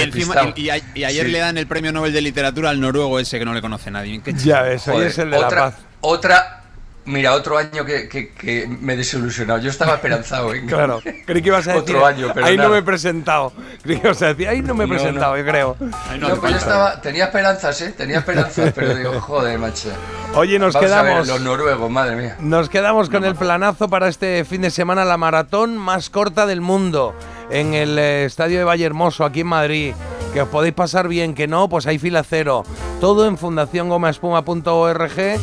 y, 0.55 0.69
y, 0.95 1.03
ayer 1.03 1.29
le 1.29 1.39
dan 1.39 1.57
el 1.57 1.67
premio 1.67 1.91
Nobel 1.91 2.13
de 2.13 2.21
Literatura 2.21 2.69
al 2.69 2.79
noruego 2.79 3.19
ese 3.19 3.39
que 3.39 3.45
no 3.45 3.53
le 3.53 3.61
conoce 3.61 3.91
nadie. 3.91 4.21
ya 4.43 4.61
ves, 4.61 4.87
hoy 4.87 5.05
es 5.05 5.17
el 5.17 5.31
de 5.31 5.37
otra, 5.37 5.49
la 5.49 5.71
paz. 5.71 5.79
Otra, 6.01 6.63
Mira, 7.09 7.33
otro 7.33 7.57
año 7.57 7.83
que, 7.85 8.07
que, 8.07 8.67
me 8.67 8.93
he 8.93 8.97
desilusionado. 8.97 9.59
Yo 9.59 9.71
estaba 9.71 9.95
esperanzado. 9.95 10.53
¿eh? 10.53 10.63
claro, 10.67 11.01
creí 11.25 11.41
que 11.41 11.47
ibas 11.47 11.67
a 11.67 11.73
decir. 11.73 11.95
Otro 11.95 12.05
año, 12.05 12.29
pero 12.35 12.45
ahí 12.45 12.55
no 12.55 12.69
me 12.69 12.77
he 12.77 12.83
presentado. 12.83 13.51
Creí 13.81 13.97
que 13.97 14.07
ibas 14.07 14.21
a 14.21 14.27
decir, 14.27 14.47
ahí 14.47 14.61
no 14.61 14.75
me 14.75 14.83
he 14.83 14.87
presentado, 14.87 15.35
yo 15.35 15.43
creo. 15.43 15.75
no, 16.19 16.49
yo 16.49 16.55
estaba, 16.55 17.01
tenía 17.01 17.25
esperanzas, 17.25 17.81
¿eh? 17.81 17.95
Tenía 17.97 18.19
esperanzas, 18.23 18.71
pero 18.75 18.93
digo, 18.93 19.19
joder, 19.19 19.57
macho. 19.57 19.89
Oye, 20.35 20.59
nos 20.59 20.77
quedamos. 20.77 21.27
los 21.27 21.41
noruegos, 21.41 21.89
madre 21.89 22.15
mía. 22.15 22.35
Nos 22.39 22.69
quedamos 22.69 23.09
con 23.09 23.25
el 23.25 23.33
planazo 23.33 23.89
para 23.89 24.07
este 24.07 24.45
fin 24.45 24.61
de 24.61 24.69
semana, 24.69 25.03
la 25.03 25.17
maratón 25.17 25.77
más 25.77 26.11
corta 26.11 26.45
del 26.45 26.61
mundo. 26.61 27.15
En 27.49 27.73
el 27.73 27.97
eh, 27.97 28.25
estadio 28.25 28.59
de 28.59 28.65
Valle 28.65 28.85
Hermoso, 28.85 29.25
aquí 29.25 29.39
en 29.39 29.47
Madrid. 29.47 29.95
Que 30.31 30.43
os 30.43 30.49
podéis 30.49 30.75
pasar 30.75 31.07
bien, 31.07 31.33
que 31.33 31.47
no, 31.47 31.69
pues 31.69 31.87
hay 31.87 31.97
fila 31.97 32.23
cero. 32.23 32.63
Todo 33.01 33.27
en 33.27 33.35
fundaciongomaespuma.org 33.35 35.39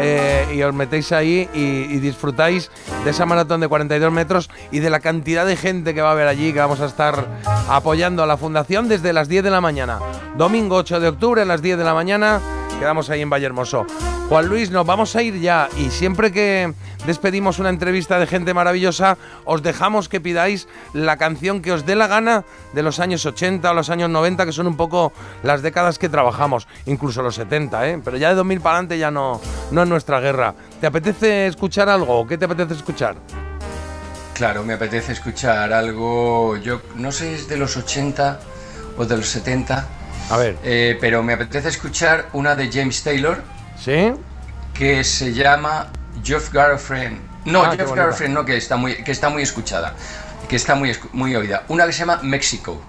eh, 0.00 0.46
y 0.54 0.62
os 0.62 0.74
metéis 0.74 1.12
ahí 1.12 1.48
y, 1.54 1.98
disfrutáis 1.98 2.70
de 3.04 3.10
esa 3.10 3.26
maratón 3.26 3.60
de 3.60 3.68
42 3.68 4.12
metros 4.12 4.50
y 4.70 4.78
de 4.78 4.90
la 4.90 5.00
cantidad 5.00 5.44
de 5.44 5.56
gente 5.56 5.94
que 5.94 6.00
va 6.00 6.10
a 6.10 6.12
haber 6.12 6.28
allí, 6.28 6.52
que 6.52 6.60
vamos 6.60 6.80
a 6.80 6.86
estar 6.86 7.26
apoyando 7.68 8.22
a 8.22 8.26
la 8.26 8.36
fundación 8.36 8.88
desde 8.88 9.12
las 9.12 9.28
10 9.28 9.44
de 9.44 9.50
la 9.50 9.60
mañana. 9.60 9.98
Domingo 10.36 10.76
8 10.76 11.00
de 11.00 11.08
octubre 11.08 11.42
a 11.42 11.44
las 11.44 11.60
10 11.60 11.78
de 11.78 11.84
la 11.84 11.94
mañana 11.94 12.40
quedamos 12.78 13.10
ahí 13.10 13.22
en 13.22 13.30
Valle 13.30 13.46
Hermoso. 13.46 13.86
Juan 14.28 14.46
Luis, 14.46 14.70
nos 14.70 14.84
vamos 14.84 15.16
a 15.16 15.22
ir 15.22 15.40
ya 15.40 15.70
y 15.78 15.88
siempre 15.88 16.30
que 16.30 16.74
despedimos 17.06 17.58
una 17.58 17.70
entrevista 17.70 18.18
de 18.18 18.26
gente 18.26 18.52
maravillosa, 18.52 19.16
os 19.46 19.62
dejamos 19.62 20.10
que 20.10 20.20
pidáis 20.20 20.68
la 20.92 21.16
canción 21.16 21.62
que 21.62 21.72
os 21.72 21.86
dé 21.86 21.96
la 21.96 22.08
gana 22.08 22.44
de 22.74 22.82
los 22.82 23.00
años 23.00 23.24
80 23.24 23.70
o 23.70 23.72
los 23.72 23.88
años 23.88 24.10
90, 24.10 24.44
que 24.44 24.52
son 24.52 24.66
un 24.66 24.76
poco 24.76 25.14
las 25.42 25.62
décadas 25.62 25.98
que 25.98 26.10
trabajamos, 26.10 26.68
incluso 26.84 27.22
los 27.22 27.36
70, 27.36 27.88
¿eh? 27.88 28.00
pero 28.04 28.18
ya 28.18 28.28
de 28.28 28.34
2000 28.34 28.60
para 28.60 28.76
adelante 28.76 28.98
ya 28.98 29.10
no, 29.10 29.40
no 29.70 29.82
es 29.82 29.88
nuestra 29.88 30.20
guerra. 30.20 30.54
¿Te 30.78 30.86
apetece 30.86 31.46
escuchar 31.46 31.88
algo? 31.88 32.26
¿Qué 32.26 32.36
te 32.36 32.44
apetece 32.44 32.74
escuchar? 32.74 33.16
Claro, 34.34 34.62
me 34.62 34.74
apetece 34.74 35.12
escuchar 35.12 35.72
algo, 35.72 36.58
yo 36.58 36.82
no 36.96 37.12
sé 37.12 37.30
si 37.30 37.42
es 37.42 37.48
de 37.48 37.56
los 37.56 37.78
80 37.78 38.40
o 38.98 39.06
de 39.06 39.16
los 39.16 39.26
70, 39.26 39.88
a 40.30 40.36
ver. 40.36 40.58
Eh, 40.62 40.98
pero 41.00 41.22
me 41.22 41.32
apetece 41.32 41.70
escuchar 41.70 42.28
una 42.34 42.54
de 42.54 42.70
James 42.70 43.02
Taylor. 43.02 43.42
¿Sí? 43.78 44.12
Que 44.74 45.04
se 45.04 45.32
llama 45.32 45.88
Jeff 46.22 46.50
Girlfriend. 46.50 47.20
No, 47.44 47.62
ah, 47.62 47.74
Jeff 47.76 47.92
Girlfriend 47.92 48.34
no, 48.34 48.44
que 48.44 48.56
está 48.56 48.76
muy, 48.76 49.02
que 49.02 49.12
está 49.12 49.28
muy 49.28 49.42
escuchada. 49.42 49.94
Que 50.48 50.56
está 50.56 50.74
muy, 50.74 50.96
muy 51.12 51.34
oída. 51.36 51.64
Una 51.68 51.86
que 51.86 51.92
se 51.92 52.00
llama 52.00 52.20
México. 52.22 52.80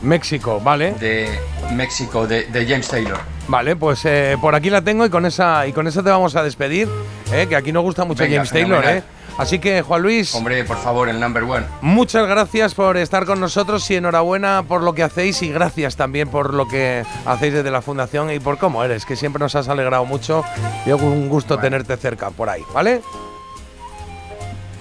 México, 0.00 0.60
vale. 0.60 0.92
De 0.92 1.28
México, 1.72 2.26
de, 2.26 2.66
James 2.68 2.88
Taylor. 2.88 3.18
Vale, 3.48 3.76
pues 3.76 4.04
eh, 4.04 4.36
por 4.40 4.54
aquí 4.54 4.70
la 4.70 4.82
tengo 4.82 5.04
y 5.04 5.10
con 5.10 5.26
esa 5.26 5.66
y 5.66 5.72
con 5.72 5.86
esa 5.86 6.02
te 6.02 6.10
vamos 6.10 6.34
a 6.36 6.42
despedir. 6.42 6.88
Eh, 7.32 7.46
que 7.48 7.56
aquí 7.56 7.72
nos 7.72 7.82
gusta 7.82 8.04
mucho 8.04 8.24
James 8.24 8.50
Taylor, 8.50 8.84
¿eh? 8.84 9.02
Así 9.36 9.58
que, 9.58 9.82
Juan 9.82 10.02
Luis. 10.02 10.32
Hombre, 10.34 10.62
por 10.64 10.76
favor, 10.76 11.08
el 11.08 11.18
number 11.18 11.42
one. 11.42 11.66
Muchas 11.80 12.26
gracias 12.28 12.74
por 12.74 12.96
estar 12.96 13.24
con 13.26 13.40
nosotros 13.40 13.90
y 13.90 13.96
enhorabuena 13.96 14.62
por 14.66 14.82
lo 14.82 14.94
que 14.94 15.02
hacéis 15.02 15.42
y 15.42 15.50
gracias 15.50 15.96
también 15.96 16.28
por 16.28 16.54
lo 16.54 16.68
que 16.68 17.04
hacéis 17.26 17.54
desde 17.54 17.70
la 17.70 17.82
Fundación 17.82 18.30
y 18.30 18.38
por 18.38 18.58
cómo 18.58 18.84
eres, 18.84 19.04
que 19.04 19.16
siempre 19.16 19.40
nos 19.40 19.56
has 19.56 19.68
alegrado 19.68 20.04
mucho 20.04 20.44
y 20.86 20.90
es 20.90 21.00
un 21.00 21.28
gusto 21.28 21.58
tenerte 21.58 21.96
cerca 21.96 22.30
por 22.30 22.48
ahí, 22.48 22.62
¿vale? 22.72 23.02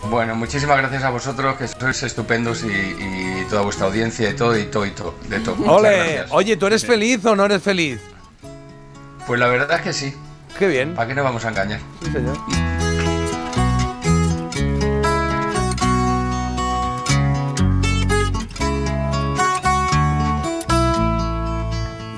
Bueno, 0.10 0.36
muchísimas 0.36 0.78
gracias 0.78 1.04
a 1.04 1.10
vosotros, 1.10 1.56
que 1.56 1.68
sois 1.68 2.04
estupendos 2.04 2.64
y, 2.64 3.46
toda 3.50 3.64
vuestra 3.64 3.88
audiencia 3.88 4.30
y 4.30 4.36
todo, 4.36 4.58
y 4.58 4.66
todo, 4.66 4.86
y 4.86 4.92
todo, 4.92 5.16
de 5.28 5.40
todo. 5.40 5.56
Ole, 5.72 6.26
oye, 6.30 6.58
¿tú 6.58 6.68
eres 6.68 6.86
feliz 6.86 7.26
o 7.26 7.36
no 7.36 7.46
eres 7.46 7.64
feliz? 7.64 8.00
Pues 9.26 9.40
la 9.40 9.48
verdad 9.48 9.78
es 9.78 9.82
que 9.82 9.94
sí. 9.94 10.14
Qué 10.58 10.68
bien. 10.68 10.94
¿Para 10.96 11.08
qué 11.08 11.16
nos 11.16 11.24
vamos 11.24 11.46
a 11.46 11.50
engañar? 11.50 11.80
Sí, 12.04 12.12
señor. 12.12 12.38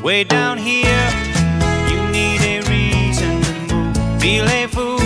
Way 0.03 0.23
down 0.25 0.57
here, 0.59 1.09
you 1.89 1.97
need 2.11 2.39
a 2.41 2.61
reason 2.69 3.41
to 3.41 3.73
move. 3.73 4.19
Feel 4.19 4.45
a 4.45 4.67
fool, 4.67 4.99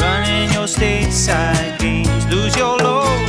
running 0.00 0.50
your 0.52 0.66
stateside 0.66 1.78
games. 1.78 2.26
Lose 2.28 2.56
your 2.56 2.78
load, 2.78 3.28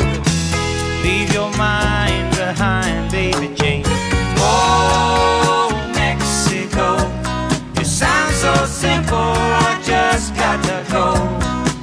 simple, 8.83 9.33
I 9.69 9.81
just 9.81 10.35
got 10.35 10.57
to 10.69 10.77
go. 10.91 11.05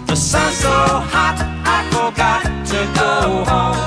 The 0.06 0.14
sun's 0.14 0.56
so 0.66 0.76
hot, 1.14 1.38
I 1.76 1.78
forgot 1.94 2.42
to 2.72 2.80
go 3.00 3.12
home. 3.50 3.80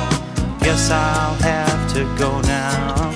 guess 0.63 0.89
I'll 0.89 1.36
have 1.51 1.82
to 1.93 2.01
go 2.22 2.29
now. 2.41 3.13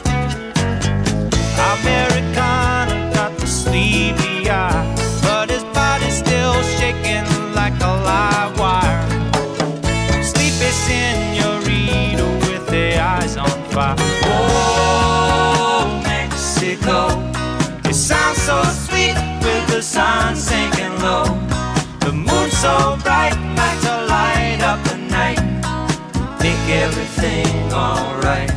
Americana 1.73 2.95
got 3.17 3.31
the 3.41 3.47
sleepy 3.47 4.35
eye, 4.49 4.85
but 5.23 5.49
his 5.49 5.63
body's 5.77 6.17
still 6.23 6.57
shaking 6.77 7.27
like 7.59 7.77
a 7.91 7.93
live 8.09 8.53
wire. 8.61 9.05
Sleepy 10.31 10.71
senorita 10.85 12.25
with 12.45 12.65
the 12.75 12.87
eyes 13.13 13.35
on 13.35 13.57
fire. 13.73 13.95
Oh, 14.29 16.01
Mexico, 16.11 16.97
it 17.89 17.95
sounds 17.95 18.39
so 18.43 18.61
sweet 18.85 19.36
the 19.77 19.83
sun 19.83 20.35
sinking 20.35 20.99
low. 21.03 21.25
The 21.99 22.11
moon 22.11 22.49
so 22.49 22.97
bright, 23.03 23.37
like 23.55 23.79
to 23.81 23.95
light 24.09 24.59
up 24.63 24.83
the 24.89 24.97
night, 24.97 25.39
make 26.41 26.67
everything 26.81 27.71
alright. 27.71 28.56